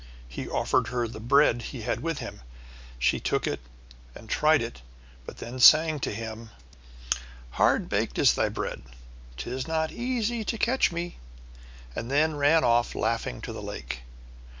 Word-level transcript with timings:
He 0.27 0.49
offered 0.49 0.87
her 0.87 1.07
the 1.07 1.19
bread 1.19 1.61
he 1.61 1.83
had 1.83 1.99
with 1.99 2.17
him, 2.17 2.39
and 2.39 2.41
she 2.97 3.19
took 3.19 3.45
it 3.45 3.59
and 4.15 4.27
tried 4.27 4.63
it, 4.63 4.81
but 5.27 5.37
then 5.37 5.59
sang 5.59 5.99
to 5.99 6.11
him: 6.11 6.49
"Hard 7.51 7.87
baked 7.87 8.17
is 8.17 8.33
thy 8.33 8.49
bread, 8.49 8.81
'Tis 9.37 9.67
not 9.67 9.91
easy 9.91 10.43
to 10.43 10.57
catch 10.57 10.91
me," 10.91 11.17
and 11.95 12.09
then 12.09 12.35
ran 12.35 12.63
off 12.63 12.95
laughing 12.95 13.41
to 13.41 13.53
the 13.53 13.61
lake. 13.61 13.99